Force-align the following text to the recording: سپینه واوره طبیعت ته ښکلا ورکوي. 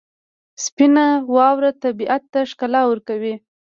سپینه 0.63 1.05
واوره 1.35 1.71
طبیعت 1.83 2.23
ته 2.31 2.39
ښکلا 2.51 2.81
ورکوي. 2.87 3.35